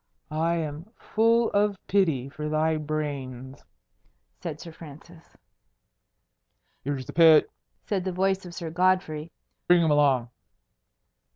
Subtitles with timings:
[0.31, 3.63] "I am full of pity for thy brains,"
[4.41, 5.37] said Sir Francis.
[6.83, 7.51] "Here's the pit!"
[7.85, 9.31] said the voice of Sir Godfrey.
[9.67, 10.31] "Bring him along."